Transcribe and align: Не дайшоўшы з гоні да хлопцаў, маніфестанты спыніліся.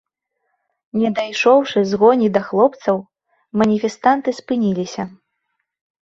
Не 0.99 1.09
дайшоўшы 1.17 1.79
з 1.89 1.99
гоні 2.03 2.29
да 2.37 2.41
хлопцаў, 2.47 2.97
маніфестанты 3.63 4.29
спыніліся. 4.39 5.03